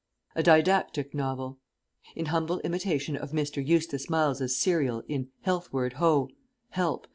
[0.33, 1.59] A DIDACTIC NOVEL
[2.15, 3.63] [In humble imitation of Mr.
[3.63, 6.27] EUSTACE MILES'S serial in Healthward Ho!
[6.71, 7.05] (Help!)